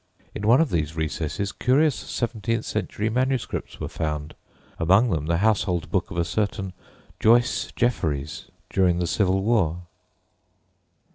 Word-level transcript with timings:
In 0.33 0.47
one 0.47 0.59
of 0.59 0.71
these 0.71 0.95
recesses 0.95 1.51
curious 1.51 1.93
seventeenth 1.93 2.65
century 2.65 3.07
manuscripts 3.07 3.79
were 3.79 3.87
found, 3.87 4.33
among 4.79 5.11
them, 5.11 5.27
the 5.27 5.37
household 5.37 5.91
book 5.91 6.09
of 6.09 6.17
a 6.17 6.25
certain 6.25 6.73
"Joyce 7.19 7.71
Jeffereys" 7.75 8.45
during 8.71 8.97
the 8.97 9.05
Civil 9.05 9.43
War. 9.43 9.83